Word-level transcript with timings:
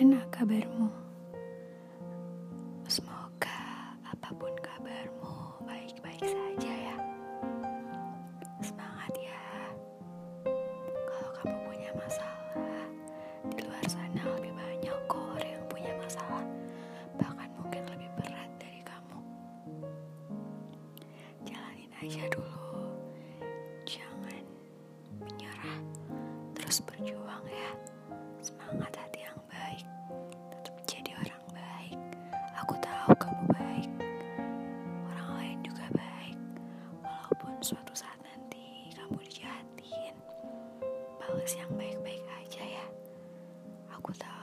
Bagaimana 0.00 0.24
kabarmu? 0.32 0.88
Semoga 2.88 3.60
apa 4.00 4.32
pun 4.32 4.48
kabarmu 4.64 5.60
baik-baik 5.68 6.24
saja 6.24 6.72
ya. 6.72 6.96
Semangat 8.64 9.12
ya. 9.20 9.44
Kalau 11.04 11.30
kamu 11.36 11.56
punya 11.68 11.92
masalah, 11.92 12.88
di 13.52 13.60
luar 13.60 13.84
sana 13.84 14.24
lebih 14.40 14.56
banyak 14.56 14.96
kok 15.04 15.20
orang 15.36 15.52
yang 15.52 15.64
punya 15.68 15.92
masalah. 16.00 16.48
Bahkan 17.20 17.48
mungkin 17.60 17.84
lebih 17.92 18.08
berat 18.16 18.48
dari 18.56 18.80
kamu. 18.80 19.20
Jalanin 21.44 21.92
aja 22.00 22.24
dulu. 22.32 22.88
Jangan 23.84 24.44
menyerah. 25.20 25.76
Terus 26.56 26.80
berjuang 26.88 27.44
ya. 27.52 27.70
Semangat 28.40 28.96
tahu 33.00 33.16
kamu 33.16 33.44
baik. 33.56 33.90
Orang 35.08 35.30
lain 35.40 35.58
juga 35.64 35.88
baik. 35.96 36.36
Walaupun 37.00 37.56
suatu 37.64 37.96
saat 37.96 38.20
nanti 38.20 38.92
kamu 38.92 39.16
dijahatin. 39.24 40.12
Balas 41.16 41.52
yang 41.56 41.72
baik-baik 41.80 42.20
aja 42.44 42.60
ya. 42.60 42.86
Aku 43.96 44.12
tahu 44.12 44.39